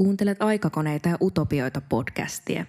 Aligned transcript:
Kuuntelet 0.00 0.42
aikakoneita 0.42 1.08
ja 1.08 1.16
utopioita 1.22 1.80
podcastia. 1.80 2.66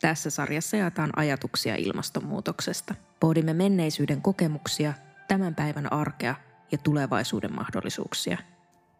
Tässä 0.00 0.30
sarjassa 0.30 0.76
jaetaan 0.76 1.10
ajatuksia 1.16 1.76
ilmastonmuutoksesta. 1.76 2.94
Pohdimme 3.20 3.54
menneisyyden 3.54 4.22
kokemuksia, 4.22 4.92
tämän 5.28 5.54
päivän 5.54 5.92
arkea 5.92 6.34
ja 6.72 6.78
tulevaisuuden 6.78 7.54
mahdollisuuksia. 7.54 8.38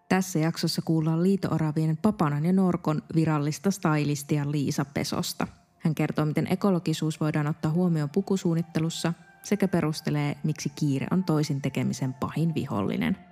Tässä 0.08 0.38
jaksossa 0.38 0.82
kuullaan 0.82 1.22
liitooravien 1.22 1.96
Papanan 1.96 2.44
ja 2.44 2.52
Norkon 2.52 3.02
virallista 3.14 3.70
stylistia 3.70 4.50
Liisa 4.50 4.84
Pesosta. 4.84 5.46
Hän 5.78 5.94
kertoo, 5.94 6.24
miten 6.24 6.52
ekologisuus 6.52 7.20
voidaan 7.20 7.46
ottaa 7.46 7.70
huomioon 7.70 8.10
pukusuunnittelussa 8.10 9.12
sekä 9.42 9.68
perustelee, 9.68 10.36
miksi 10.44 10.68
kiire 10.68 11.06
on 11.10 11.24
toisin 11.24 11.62
tekemisen 11.62 12.14
pahin 12.14 12.54
vihollinen– 12.54 13.16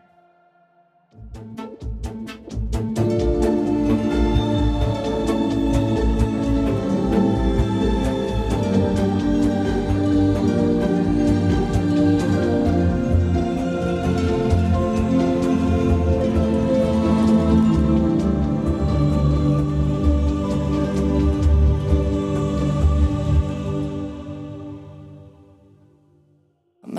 Mä 1.56 1.65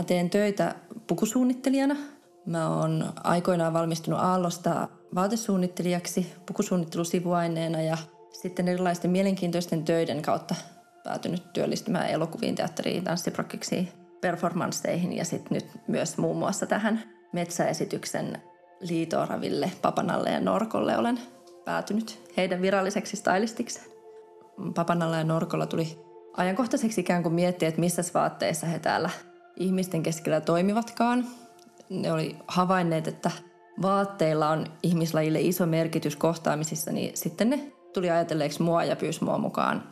teen 0.08 0.30
töitä 0.30 0.76
pukusuunnittelijana. 1.08 1.96
Mä 2.46 2.70
oon 2.70 3.14
aikoinaan 3.24 3.74
valmistunut 3.74 4.20
Aallosta 4.20 4.88
vaatesuunnittelijaksi 5.16 6.34
pukusuunnittelusivuaineena 6.46 7.82
ja 7.82 7.98
sitten 8.42 8.68
erilaisten 8.68 9.12
mielenkiintoisten 9.12 9.84
töiden 9.84 10.22
kautta 10.22 10.56
päätynyt 11.04 11.54
työllistymään 11.54 12.10
elokuviin, 12.10 12.56
teatteriin, 12.56 13.04
tanssiprokkiksi, 13.04 13.90
performansseihin 14.22 15.14
ja 15.14 15.26
sitten 15.26 15.56
nyt 15.56 15.66
myös 15.88 16.18
muun 16.18 16.38
muassa 16.38 16.66
tähän 16.66 17.04
metsäesityksen 17.34 18.42
liitooraville, 18.80 19.72
Papanalle 19.82 20.32
ja 20.32 20.40
Norkolle 20.40 20.98
olen 20.98 21.20
päätynyt 21.66 22.32
heidän 22.38 22.62
viralliseksi 22.62 23.18
stylistikseen. 23.18 23.86
Papanalla 24.76 25.18
ja 25.18 25.24
Norkolla 25.24 25.66
tuli 25.66 26.00
ajankohtaiseksi 26.38 27.02
ikään 27.02 27.24
kuin 27.24 27.36
miettiä, 27.36 27.70
että 27.70 27.80
missä 27.80 28.02
vaatteissa 28.14 28.68
he 28.68 28.80
täällä 28.80 29.10
ihmisten 29.58 30.04
keskellä 30.04 30.42
toimivatkaan. 30.42 31.26
Ne 31.90 32.12
oli 32.12 32.36
havainneet, 32.48 33.08
että 33.08 33.32
vaatteilla 33.82 34.50
on 34.50 34.66
ihmislajille 34.84 35.42
iso 35.42 35.66
merkitys 35.66 36.16
kohtaamisissa, 36.16 36.92
niin 36.92 37.18
sitten 37.18 37.50
ne 37.50 37.72
tuli 37.94 38.10
ajatelleeksi 38.10 38.62
mua 38.62 38.84
ja 38.84 38.96
pyysi 38.96 39.24
mua 39.24 39.38
mukaan. 39.38 39.84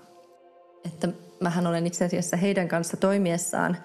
Että 0.85 1.07
mähän 1.39 1.67
olen 1.67 1.87
itse 1.87 2.05
asiassa 2.05 2.37
heidän 2.37 2.67
kanssa 2.67 2.97
toimiessaan, 2.97 3.77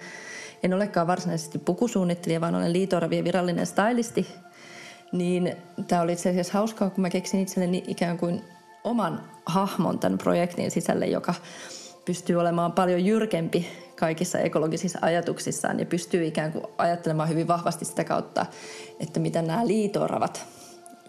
en 0.63 0.75
olekaan 0.75 1.07
varsinaisesti 1.07 1.59
pukusuunnittelija, 1.59 2.41
vaan 2.41 2.55
olen 2.55 2.73
liitoravien 2.73 3.25
virallinen 3.25 3.67
stylisti. 3.67 4.27
Niin 5.13 5.57
tämä 5.89 6.03
oli 6.03 6.13
itse 6.13 6.31
asiassa 6.31 6.53
hauskaa, 6.53 6.91
kun 6.91 7.03
mä 7.03 7.11
keksin 7.11 7.41
itselleni 7.41 7.85
ikään 7.87 8.19
kuin 8.19 8.41
oman 8.85 9.31
hahmon 9.47 9.99
tämän 9.99 10.19
projektin 10.19 10.71
sisälle, 10.71 11.07
joka 11.07 11.35
pystyy 12.05 12.37
olemaan 12.37 12.73
paljon 12.73 13.05
jyrkempi 13.05 13.67
kaikissa 14.01 14.39
ekologisissa 14.39 14.99
ajatuksissaan 15.03 15.79
ja 15.79 15.87
pystyy 15.87 16.27
ikään 16.27 16.53
kuin 16.53 16.65
ajattelemaan 16.79 17.29
hyvin 17.29 17.49
vahvasti 17.49 17.85
sitä 17.85 18.05
kautta, 18.05 18.47
että 19.01 19.21
mitä 19.21 19.43
nämä 19.43 19.67
liitoravat 19.67 20.47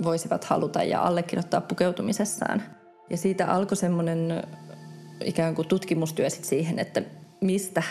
voisivat 0.04 0.44
haluta 0.44 0.84
ja 0.84 1.02
allekirjoittaa 1.02 1.62
pukeutumisessaan. 1.62 2.64
Ja 3.10 3.18
siitä 3.18 3.48
alkoi 3.48 3.78
semmoinen 3.78 4.44
ikään 5.26 5.56
kuin 5.56 5.68
tutkimustyö 5.68 6.30
sit 6.30 6.46
siihen, 6.46 6.80
että 6.80 7.02
mistä 7.42 7.84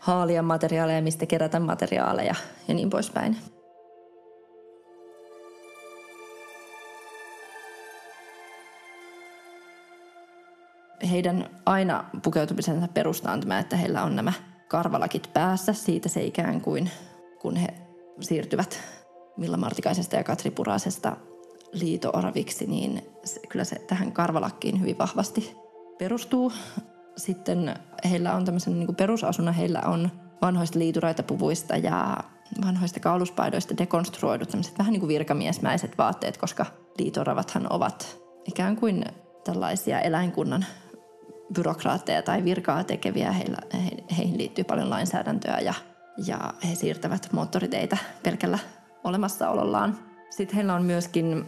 haalia 0.00 0.42
materiaaleja, 0.42 1.02
mistä 1.02 1.26
kerätä 1.26 1.60
materiaaleja 1.60 2.34
ja 2.68 2.74
niin 2.74 2.90
poispäin. 2.90 3.36
Heidän 11.10 11.50
aina 11.66 12.04
pukeutumisensa 12.22 12.88
perustaan 12.88 13.40
tämä, 13.40 13.58
että 13.58 13.76
heillä 13.76 14.02
on 14.02 14.16
nämä 14.16 14.32
karvalakit 14.68 15.30
päässä. 15.32 15.72
Siitä 15.72 16.08
se 16.08 16.22
ikään 16.22 16.60
kuin, 16.60 16.90
kun 17.40 17.56
he 17.56 17.68
siirtyvät 18.20 18.80
Milla 19.36 19.56
Martikaisesta 19.56 20.16
ja 20.16 20.24
Katri 20.24 20.50
Purasesta 20.50 21.16
liito-oraviksi, 21.72 22.66
niin 22.66 23.02
se, 23.24 23.40
kyllä 23.48 23.64
se 23.64 23.76
tähän 23.78 24.12
karvalakkiin 24.12 24.80
hyvin 24.80 24.98
vahvasti 24.98 25.56
perustuu. 25.98 26.52
Sitten 27.16 27.74
heillä 28.10 28.34
on 28.34 28.44
tämmöisen 28.44 28.78
niin 28.78 28.96
perusasuna, 28.96 29.52
heillä 29.52 29.80
on 29.86 30.10
vanhoista 30.42 30.78
liituraitapuvuista 30.78 31.76
ja 31.76 32.16
vanhoista 32.66 33.00
kauluspaidoista 33.00 33.76
dekonstruoidut 33.78 34.48
tämmöiset 34.48 34.78
vähän 34.78 34.92
niin 34.92 35.00
kuin 35.00 35.08
virkamiesmäiset 35.08 35.98
vaatteet, 35.98 36.36
koska 36.36 36.66
liitoravathan 36.98 37.72
ovat 37.72 38.18
ikään 38.44 38.76
kuin 38.76 39.04
tällaisia 39.44 40.00
eläinkunnan 40.00 40.66
byrokraatteja 41.54 42.22
tai 42.22 42.44
virkaa 42.44 42.84
tekeviä. 42.84 43.32
Heillä, 43.32 43.58
he, 43.74 43.90
heihin 44.16 44.38
liittyy 44.38 44.64
paljon 44.64 44.90
lainsäädäntöä 44.90 45.58
ja, 45.58 45.74
ja 46.26 46.54
he 46.68 46.74
siirtävät 46.74 47.28
moottoriteitä 47.32 47.96
pelkällä 48.22 48.58
olemassaolollaan. 49.04 49.98
Sitten 50.30 50.56
heillä 50.56 50.74
on 50.74 50.82
myöskin, 50.82 51.44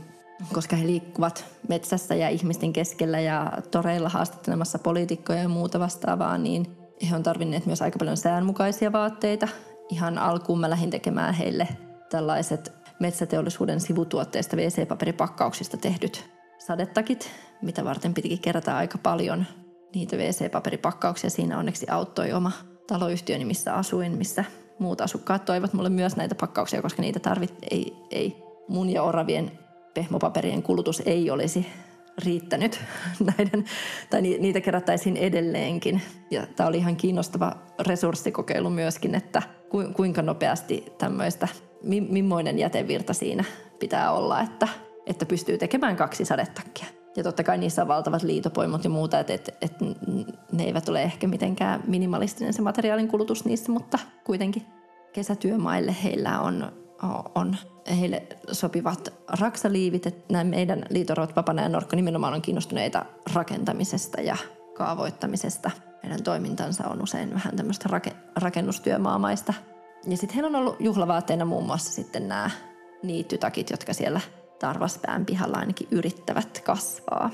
koska 0.52 0.76
he 0.76 0.86
liikkuvat 0.86 1.44
metsässä 1.68 2.14
ja 2.14 2.28
ihmisten 2.28 2.72
keskellä 2.72 3.20
ja 3.20 3.52
toreilla 3.70 4.08
haastattelemassa 4.08 4.78
poliitikkoja 4.78 5.42
ja 5.42 5.48
muuta 5.48 5.80
vastaavaa, 5.80 6.38
niin 6.38 6.76
he 7.10 7.16
on 7.16 7.22
tarvinneet 7.22 7.66
myös 7.66 7.82
aika 7.82 7.98
paljon 7.98 8.16
säänmukaisia 8.16 8.92
vaatteita. 8.92 9.48
Ihan 9.88 10.18
alkuun 10.18 10.60
mä 10.60 10.70
lähdin 10.70 10.90
tekemään 10.90 11.34
heille 11.34 11.68
tällaiset 12.10 12.72
metsäteollisuuden 13.00 13.80
sivutuotteista 13.80 14.56
WC-paperipakkauksista 14.56 15.76
tehdyt 15.76 16.30
sadetakit, 16.58 17.30
mitä 17.62 17.84
varten 17.84 18.14
pitikin 18.14 18.40
kerätä 18.40 18.76
aika 18.76 18.98
paljon 18.98 19.46
niitä 19.94 20.16
WC-paperipakkauksia. 20.16 21.30
Siinä 21.30 21.58
onneksi 21.58 21.86
auttoi 21.90 22.32
oma 22.32 22.52
taloyhtiöni, 22.86 23.44
missä 23.44 23.74
asuin, 23.74 24.18
missä 24.18 24.44
muut 24.78 25.00
asukkaat 25.00 25.44
toivat 25.44 25.72
mulle 25.72 25.88
myös 25.88 26.16
näitä 26.16 26.34
pakkauksia, 26.34 26.82
koska 26.82 27.02
niitä 27.02 27.20
tarvit, 27.20 27.54
ei, 27.70 27.96
ei 28.10 28.36
mun 28.68 28.90
ja 28.90 29.02
oravien 29.02 29.58
pehmopaperien 29.94 30.62
kulutus 30.62 31.02
ei 31.06 31.30
olisi 31.30 31.66
riittänyt 32.24 32.80
näiden, 33.38 33.64
tai 34.10 34.22
niitä 34.22 34.60
kerättäisiin 34.60 35.16
edelleenkin. 35.16 36.02
Ja 36.30 36.46
tämä 36.46 36.68
oli 36.68 36.76
ihan 36.76 36.96
kiinnostava 36.96 37.56
resurssikokeilu 37.80 38.70
myöskin, 38.70 39.14
että 39.14 39.42
kuinka 39.96 40.22
nopeasti 40.22 40.92
tämmöistä, 40.98 41.48
millainen 42.08 42.58
jätevirta 42.58 43.12
siinä 43.12 43.44
pitää 43.78 44.12
olla, 44.12 44.40
että, 44.40 44.68
että 45.06 45.26
pystyy 45.26 45.58
tekemään 45.58 45.96
kaksi 45.96 46.24
sadetakkia. 46.24 47.01
Ja 47.16 47.22
totta 47.22 47.44
kai 47.44 47.58
niissä 47.58 47.82
on 47.82 47.88
valtavat 47.88 48.22
liitopoimut 48.22 48.84
ja 48.84 48.90
muuta, 48.90 49.18
että 49.18 49.32
et, 49.32 49.56
et 49.60 49.72
ne 50.52 50.64
eivät 50.64 50.88
ole 50.88 51.02
ehkä 51.02 51.26
mitenkään 51.26 51.82
minimalistinen 51.86 52.52
se 52.52 52.62
materiaalin 52.62 53.08
kulutus 53.08 53.44
niissä, 53.44 53.72
mutta 53.72 53.98
kuitenkin 54.24 54.66
kesätyömaille 55.12 55.96
heillä 56.04 56.40
on, 56.40 56.72
on 57.34 57.56
heille 58.00 58.26
sopivat 58.52 59.12
raksaliivit. 59.40 60.06
Että 60.06 60.32
nämä 60.32 60.44
meidän 60.44 60.84
liitorot 60.90 61.34
Papana 61.34 61.62
ja 61.62 61.68
Norkko 61.68 61.96
nimenomaan 61.96 62.34
on 62.34 62.42
kiinnostuneita 62.42 63.04
rakentamisesta 63.34 64.20
ja 64.20 64.36
kaavoittamisesta. 64.74 65.70
Meidän 66.02 66.22
toimintansa 66.22 66.88
on 66.88 67.02
usein 67.02 67.34
vähän 67.34 67.56
tämmöistä 67.56 67.88
rakennustyömaamaista. 68.36 69.54
Ja 70.06 70.16
sitten 70.16 70.34
heillä 70.34 70.48
on 70.48 70.56
ollut 70.56 70.80
juhlavaatteina 70.80 71.44
muun 71.44 71.66
muassa 71.66 71.92
sitten 71.92 72.28
nämä 72.28 72.50
niittytakit, 73.02 73.70
jotka 73.70 73.92
siellä– 73.92 74.20
Tarvaspään 74.62 75.26
pihalla 75.26 75.58
ainakin 75.58 75.88
yrittävät 75.90 76.60
kasvaa. 76.60 77.30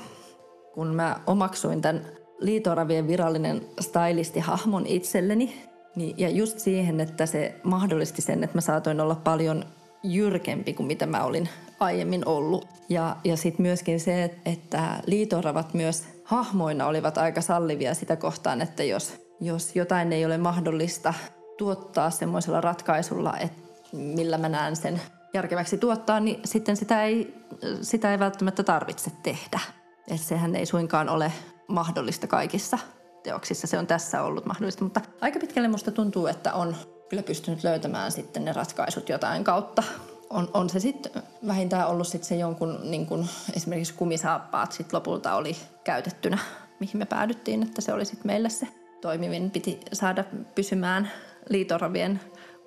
Kun 0.73 0.87
mä 0.87 1.19
omaksuin 1.27 1.81
tämän 1.81 2.01
liitoravien 2.39 3.07
virallinen 3.07 3.61
stylistihahmon 3.79 4.85
itselleni, 4.85 5.67
niin, 5.95 6.15
ja 6.17 6.29
just 6.29 6.59
siihen, 6.59 6.99
että 6.99 7.25
se 7.25 7.55
mahdollisti 7.63 8.21
sen, 8.21 8.43
että 8.43 8.57
mä 8.57 8.61
saatoin 8.61 8.99
olla 8.99 9.15
paljon 9.15 9.65
jyrkempi 10.03 10.73
kuin 10.73 10.87
mitä 10.87 11.05
mä 11.05 11.23
olin 11.23 11.49
aiemmin 11.79 12.27
ollut. 12.27 12.67
Ja, 12.89 13.15
ja 13.23 13.37
sitten 13.37 13.61
myöskin 13.63 13.99
se, 13.99 14.35
että 14.45 14.83
liitoravat 15.05 15.73
myös 15.73 16.03
hahmoina 16.23 16.87
olivat 16.87 17.17
aika 17.17 17.41
sallivia 17.41 17.93
sitä 17.93 18.15
kohtaan, 18.15 18.61
että 18.61 18.83
jos, 18.83 19.13
jos 19.41 19.75
jotain 19.75 20.13
ei 20.13 20.25
ole 20.25 20.37
mahdollista 20.37 21.13
tuottaa 21.57 22.09
semmoisella 22.09 22.61
ratkaisulla, 22.61 23.37
että 23.37 23.61
millä 23.91 24.37
mä 24.37 24.49
näen 24.49 24.75
sen 24.75 25.01
järkeväksi 25.33 25.77
tuottaa, 25.77 26.19
niin 26.19 26.39
sitten 26.45 26.77
sitä 26.77 27.03
ei, 27.03 27.35
sitä 27.81 28.11
ei 28.11 28.19
välttämättä 28.19 28.63
tarvitse 28.63 29.11
tehdä. 29.23 29.59
Et 30.07 30.21
sehän 30.21 30.55
ei 30.55 30.65
suinkaan 30.65 31.09
ole 31.09 31.33
mahdollista 31.67 32.27
kaikissa 32.27 32.77
teoksissa. 33.23 33.67
Se 33.67 33.77
on 33.77 33.87
tässä 33.87 34.23
ollut 34.23 34.45
mahdollista, 34.45 34.83
mutta 34.83 35.01
aika 35.21 35.39
pitkälle 35.39 35.67
musta 35.67 35.91
tuntuu, 35.91 36.27
että 36.27 36.53
on 36.53 36.75
kyllä 37.09 37.23
pystynyt 37.23 37.63
löytämään 37.63 38.11
sitten 38.11 38.45
ne 38.45 38.53
ratkaisut 38.53 39.09
jotain 39.09 39.43
kautta. 39.43 39.83
on, 40.29 40.49
on 40.53 40.69
se 40.69 40.79
sitten 40.79 41.23
vähintään 41.47 41.87
ollut 41.87 42.07
sit 42.07 42.23
se 42.23 42.35
jonkun 42.35 42.79
niin 42.83 43.05
kun, 43.05 43.27
esimerkiksi 43.55 43.93
kumisaappaat 43.93 44.71
sit 44.71 44.93
lopulta 44.93 45.35
oli 45.35 45.55
käytettynä, 45.83 46.37
mihin 46.79 46.97
me 46.97 47.05
päädyttiin, 47.05 47.63
että 47.63 47.81
se 47.81 47.93
oli 47.93 48.05
sitten 48.05 48.27
meille 48.27 48.49
se 48.49 48.67
toimivin. 49.01 49.51
Piti 49.51 49.79
saada 49.93 50.23
pysymään 50.55 51.11
liitoravien 51.49 52.19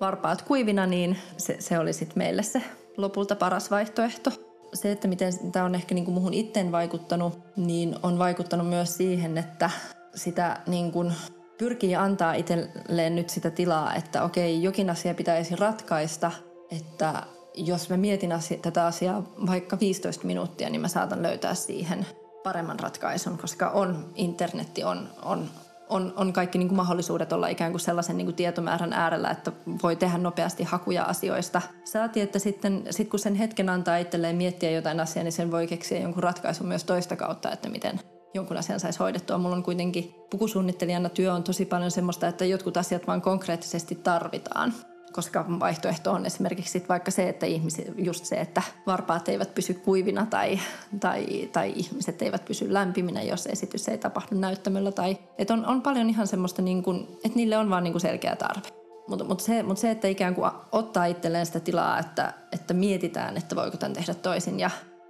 varpaat 0.05 0.41
kuivina, 0.41 0.85
niin 0.85 1.17
se, 1.37 1.55
se 1.59 1.79
oli 1.79 1.93
sitten 1.93 2.17
meille 2.17 2.43
se 2.43 2.63
lopulta 2.97 3.35
paras 3.35 3.71
vaihtoehto. 3.71 4.31
Se, 4.73 4.91
että 4.91 5.07
miten 5.07 5.33
tämä 5.51 5.65
on 5.65 5.75
ehkä 5.75 5.95
niin 5.95 6.05
kuin 6.05 6.15
muhun 6.15 6.33
itteen 6.33 6.71
vaikuttanut, 6.71 7.39
niin 7.55 7.95
on 8.03 8.19
vaikuttanut 8.19 8.69
myös 8.69 8.97
siihen, 8.97 9.37
että 9.37 9.69
sitä 10.15 10.61
niin 10.67 10.91
kuin 10.91 11.13
pyrkii 11.57 11.95
antaa 11.95 12.33
itselleen 12.33 13.15
nyt 13.15 13.29
sitä 13.29 13.51
tilaa, 13.51 13.95
että 13.95 14.23
okei, 14.23 14.63
jokin 14.63 14.89
asia 14.89 15.13
pitäisi 15.13 15.55
ratkaista, 15.55 16.31
että 16.71 17.23
jos 17.55 17.89
mä 17.89 17.97
mietin 17.97 18.31
asia, 18.31 18.57
tätä 18.57 18.85
asiaa 18.85 19.23
vaikka 19.47 19.77
15 19.79 20.27
minuuttia, 20.27 20.69
niin 20.69 20.81
mä 20.81 20.87
saatan 20.87 21.23
löytää 21.23 21.55
siihen 21.55 22.05
paremman 22.43 22.79
ratkaisun, 22.79 23.37
koska 23.37 23.69
on 23.69 24.11
internetti, 24.15 24.83
on, 24.83 25.09
on, 25.21 25.49
on, 25.93 26.13
on 26.15 26.33
kaikki 26.33 26.57
niin 26.57 26.67
kuin 26.67 26.77
mahdollisuudet 26.77 27.33
olla 27.33 27.47
ikään 27.47 27.71
kuin 27.71 27.81
sellaisen 27.81 28.17
niin 28.17 28.25
kuin 28.25 28.35
tietomäärän 28.35 28.93
äärellä, 28.93 29.29
että 29.29 29.51
voi 29.83 29.95
tehdä 29.95 30.17
nopeasti 30.17 30.63
hakuja 30.63 31.03
asioista. 31.03 31.61
Saati, 31.83 32.21
että 32.21 32.39
sitten 32.39 32.83
sit 32.89 33.09
kun 33.09 33.19
sen 33.19 33.35
hetken 33.35 33.69
antaa 33.69 33.97
itselleen 33.97 34.35
miettiä 34.35 34.71
jotain 34.71 34.99
asiaa, 34.99 35.23
niin 35.23 35.31
sen 35.31 35.51
voi 35.51 35.67
keksiä 35.67 35.99
jonkun 35.99 36.23
ratkaisun 36.23 36.67
myös 36.67 36.83
toista 36.83 37.15
kautta, 37.15 37.51
että 37.51 37.69
miten 37.69 37.99
jonkun 38.33 38.57
asian 38.57 38.79
saisi 38.79 38.99
hoidettua. 38.99 39.37
Mulla 39.37 39.55
on 39.55 39.63
kuitenkin 39.63 40.15
pukusuunnittelijana 40.29 41.09
työ 41.09 41.33
on 41.33 41.43
tosi 41.43 41.65
paljon 41.65 41.91
semmoista, 41.91 42.27
että 42.27 42.45
jotkut 42.45 42.77
asiat 42.77 43.07
vaan 43.07 43.21
konkreettisesti 43.21 43.95
tarvitaan 43.95 44.73
koska 45.13 45.45
vaihtoehto 45.59 46.11
on 46.11 46.25
esimerkiksi 46.25 46.71
sit 46.71 46.89
vaikka 46.89 47.11
se, 47.11 47.29
että 47.29 47.45
ihmiset, 47.45 47.93
just 47.97 48.25
se, 48.25 48.35
että 48.35 48.61
varpaat 48.87 49.29
eivät 49.29 49.55
pysy 49.55 49.73
kuivina 49.73 50.25
tai, 50.25 50.59
tai, 50.99 51.49
tai 51.53 51.73
ihmiset 51.75 52.21
eivät 52.21 52.45
pysy 52.45 52.73
lämpiminä, 52.73 53.21
jos 53.21 53.45
esitys 53.45 53.87
ei 53.87 53.97
tapahdu 53.97 54.35
näyttämöllä. 54.35 54.91
Tai, 54.91 55.17
että 55.37 55.53
on, 55.53 55.65
on 55.65 55.81
paljon 55.81 56.09
ihan 56.09 56.27
semmoista, 56.27 56.61
niin 56.61 56.83
että 57.15 57.35
niille 57.35 57.57
on 57.57 57.69
vaan 57.69 57.83
niin 57.83 57.93
kuin 57.93 58.01
selkeä 58.01 58.35
tarve. 58.35 58.67
Mutta 59.07 59.25
mut 59.25 59.39
se, 59.39 59.63
mut 59.63 59.77
se, 59.77 59.91
että 59.91 60.07
ikään 60.07 60.35
kuin 60.35 60.51
ottaa 60.71 61.05
itselleen 61.05 61.45
sitä 61.45 61.59
tilaa, 61.59 61.99
että, 61.99 62.33
että 62.51 62.73
mietitään, 62.73 63.37
että 63.37 63.55
voiko 63.55 63.77
tämän 63.77 63.93
tehdä 63.93 64.13
toisin. 64.13 64.59
Ja, 64.59 64.69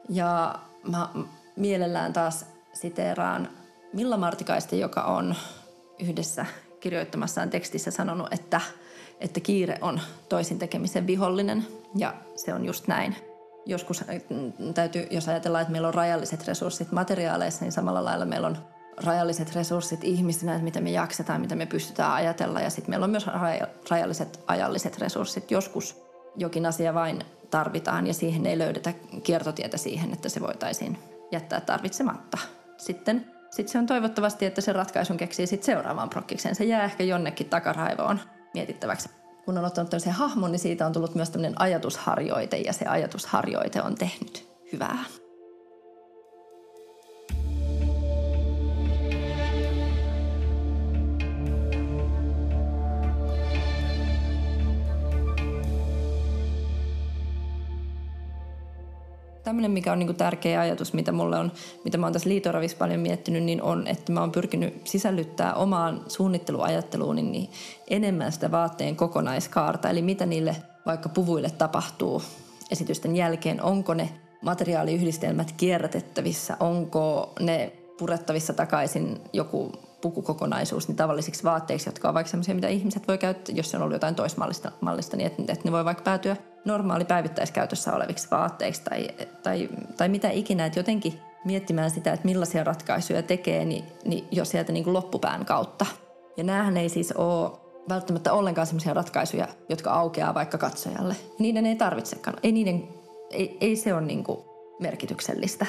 ja 0.10 0.56
mä 0.92 1.10
mielellään 1.56 2.14
taas 2.14 2.46
siteeraan 2.74 3.50
Milla 3.94 4.18
Martikaista, 4.18 4.76
joka 4.76 5.02
on 5.02 5.36
yhdessä 6.00 6.46
kirjoittamassaan 6.80 7.50
tekstissä 7.50 7.92
sanonut, 7.92 8.34
että– 8.34 8.62
että 9.20 9.40
kiire 9.40 9.78
on 9.82 10.00
toisin 10.30 10.60
tekemisen 10.60 11.08
vihollinen 11.08 11.68
ja 11.96 12.14
se 12.36 12.54
on 12.54 12.66
just 12.66 12.88
näin. 12.88 13.16
Joskus 13.66 14.02
äh, 14.02 14.08
täytyy, 14.74 15.08
jos 15.12 15.30
ajatellaan, 15.30 15.62
että 15.62 15.72
meillä 15.72 15.88
on 15.88 15.94
rajalliset 15.94 16.48
resurssit 16.48 16.92
materiaaleissa, 16.92 17.66
niin 17.66 17.72
samalla 17.72 18.06
lailla 18.06 18.26
meillä 18.26 18.48
on 18.48 18.58
rajalliset 19.04 19.56
resurssit 19.56 20.04
ihmisinä, 20.04 20.52
että 20.52 20.64
mitä 20.64 20.82
me 20.82 20.92
jaksetaan, 20.92 21.42
mitä 21.42 21.56
me 21.56 21.66
pystytään 21.66 22.14
ajatella. 22.14 22.62
Ja 22.62 22.70
sitten 22.70 22.90
meillä 22.90 23.04
on 23.04 23.10
myös 23.10 23.28
rajalliset 23.90 24.40
ajalliset 24.48 24.98
resurssit. 25.00 25.52
Joskus 25.52 26.04
jokin 26.36 26.66
asia 26.66 26.94
vain 26.94 27.24
tarvitaan 27.50 28.08
ja 28.08 28.14
siihen 28.14 28.46
ei 28.46 28.58
löydetä 28.58 28.94
kiertotietä 29.24 29.78
siihen, 29.78 30.14
että 30.14 30.30
se 30.30 30.42
voitaisiin 30.42 30.98
jättää 31.32 31.62
tarvitsematta. 31.62 32.38
Sitten 32.78 33.34
sitten 33.54 33.72
se 33.72 33.78
on 33.78 33.86
toivottavasti, 33.86 34.46
että 34.46 34.62
se 34.62 34.74
ratkaisun 34.74 35.18
keksii 35.18 35.48
sitten 35.48 35.66
seuraavaan 35.66 36.10
prokkikseen. 36.10 36.56
Se 36.56 36.64
jää 36.64 36.84
ehkä 36.84 37.04
jonnekin 37.04 37.50
takaraivoon 37.50 38.20
mietittäväksi. 38.54 39.10
Kun 39.46 39.58
on 39.58 39.66
ottanut 39.66 39.90
tämmöisen 39.90 40.14
hahmon, 40.14 40.52
niin 40.52 40.60
siitä 40.60 40.86
on 40.86 40.94
tullut 40.94 41.16
myös 41.16 41.30
tämmöinen 41.30 41.62
ajatusharjoite 41.62 42.58
ja 42.58 42.74
se 42.74 42.86
ajatusharjoite 42.86 43.82
on 43.82 43.96
tehnyt 43.96 44.48
hyvää. 44.72 45.04
Tämmöinen, 59.44 59.72
mikä 59.72 59.92
on 59.92 60.00
niin 60.00 60.16
tärkeä 60.16 60.60
ajatus, 60.60 60.94
mitä 60.94 61.12
mulle 61.12 61.38
on, 61.38 61.52
mitä 61.84 61.98
mä 61.98 62.06
oon 62.06 62.14
tässä 62.14 62.30
liitoravissa 62.30 62.78
paljon 62.78 63.00
miettinyt, 63.00 63.44
niin 63.44 63.62
on, 63.62 63.88
että 63.88 64.12
mä 64.12 64.20
oon 64.20 64.32
pyrkinyt 64.32 64.88
sisällyttää 64.88 65.54
omaan 65.54 66.02
suunnitteluajatteluun 66.08 67.16
niin 67.16 67.50
enemmän 67.90 68.32
sitä 68.32 68.52
vaatteen 68.52 68.96
kokonaiskaarta, 68.96 69.90
eli 69.90 70.02
mitä 70.02 70.26
niille 70.26 70.56
vaikka 70.86 71.10
puvuille 71.10 71.50
tapahtuu 71.50 72.22
esitysten 72.72 73.16
jälkeen, 73.16 73.64
onko 73.64 73.94
ne 73.94 74.10
materiaaliyhdistelmät 74.42 75.52
kierrätettävissä, 75.52 76.58
onko 76.60 77.34
ne 77.40 77.74
purettavissa 77.98 78.54
takaisin 78.54 79.22
joku 79.34 79.72
pukukokonaisuus 80.02 80.88
niin 80.88 80.96
tavallisiksi 80.96 81.44
vaatteiksi, 81.44 81.90
jotka 81.90 82.08
on 82.08 82.14
vaikka 82.14 82.32
sellaisia, 82.32 82.56
mitä 82.56 82.68
ihmiset 82.68 83.08
voi 83.08 83.18
käyttää, 83.18 83.56
jos 83.56 83.72
se 83.72 83.78
on 83.78 83.84
ollut 83.84 83.96
jotain 83.96 84.16
toismallista, 84.16 84.72
mallista, 84.82 85.18
niin 85.18 85.28
että, 85.28 85.42
että 85.42 85.66
ne 85.66 85.72
voi 85.72 85.86
vaikka 85.86 86.04
päätyä 86.04 86.36
normaali 86.66 87.06
päivittäiskäytössä 87.06 87.96
oleviksi 87.96 88.28
vaatteiksi 88.32 88.82
tai, 88.84 89.08
tai, 89.44 89.70
tai 89.98 90.10
mitä 90.10 90.30
ikinä, 90.30 90.66
että 90.66 90.80
jotenkin 90.80 91.20
miettimään 91.46 91.92
sitä, 91.92 92.14
että 92.14 92.26
millaisia 92.26 92.64
ratkaisuja 92.64 93.24
tekee, 93.24 93.66
niin, 93.66 93.84
niin 94.06 94.28
jo 94.32 94.46
sieltä 94.46 94.72
niin 94.72 94.84
kuin 94.84 94.94
loppupään 94.94 95.46
kautta. 95.46 95.86
Ja 96.38 96.44
näähän 96.44 96.78
ei 96.78 96.90
siis 96.90 97.12
ole 97.12 97.52
välttämättä 97.90 98.34
ollenkaan 98.34 98.68
sellaisia 98.68 98.94
ratkaisuja, 98.94 99.48
jotka 99.70 99.92
aukeaa 99.92 100.34
vaikka 100.34 100.58
katsojalle. 100.58 101.16
Niiden 101.40 101.66
ei 101.66 101.76
tarvitsekaan. 101.76 102.38
Ei, 102.44 102.52
niiden, 102.52 102.88
ei, 103.32 103.58
ei 103.62 103.76
se 103.76 103.94
ole 103.94 104.02
niin 104.02 104.24
kuin 104.24 104.40
merkityksellistä. 104.80 105.66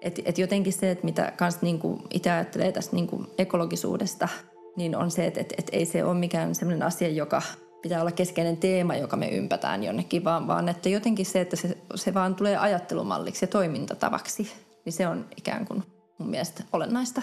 Et, 0.00 0.20
et 0.24 0.38
jotenkin 0.38 0.72
se, 0.72 0.90
että 0.90 1.04
mitä 1.04 1.32
kans 1.36 1.62
niinku 1.62 1.98
itse 2.14 2.30
ajattelee 2.30 2.72
tästä 2.72 2.96
niinku 2.96 3.26
ekologisuudesta, 3.38 4.28
niin 4.76 4.96
on 4.96 5.10
se, 5.10 5.26
että 5.26 5.40
et, 5.40 5.54
et 5.58 5.68
ei 5.72 5.86
se 5.86 6.04
ole 6.04 6.14
mikään 6.14 6.54
sellainen 6.54 6.86
asia, 6.86 7.08
joka 7.08 7.42
pitää 7.82 8.00
olla 8.00 8.12
keskeinen 8.12 8.56
teema, 8.56 8.96
joka 8.96 9.16
me 9.16 9.28
ympätään 9.28 9.84
jonnekin, 9.84 10.24
vaan, 10.24 10.46
vaan 10.46 10.68
että 10.68 10.88
jotenkin 10.88 11.26
se, 11.26 11.40
että 11.40 11.56
se, 11.56 11.78
se 11.94 12.14
vaan 12.14 12.34
tulee 12.34 12.56
ajattelumalliksi 12.56 13.44
ja 13.44 13.48
toimintatavaksi, 13.48 14.52
niin 14.84 14.92
se 14.92 15.08
on 15.08 15.28
ikään 15.36 15.66
kuin 15.66 15.82
mun 16.18 16.30
mielestä 16.30 16.64
olennaista. 16.72 17.22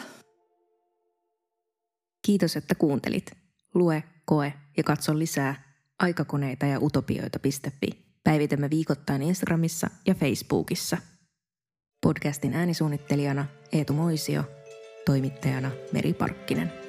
Kiitos, 2.25 2.55
että 2.55 2.75
kuuntelit. 2.75 3.31
Lue, 3.73 4.03
koe 4.25 4.53
ja 4.77 4.83
katso 4.83 5.19
lisää 5.19 5.75
aikakoneita 5.99 6.65
ja 6.65 6.79
utopioita.fi. 6.79 8.05
Päivitämme 8.23 8.69
viikoittain 8.69 9.21
Instagramissa 9.21 9.89
ja 10.07 10.15
Facebookissa– 10.15 10.97
Podcastin 12.05 12.53
äänisuunnittelijana 12.53 13.45
Eetu 13.71 13.93
Moisio, 13.93 14.43
toimittajana 15.05 15.71
Meri 15.91 16.13
Parkkinen. 16.13 16.84